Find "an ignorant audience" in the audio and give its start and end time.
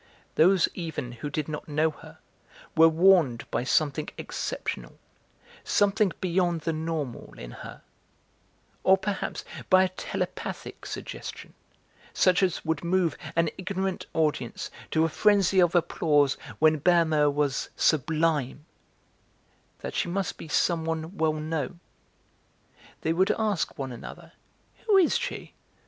13.35-14.71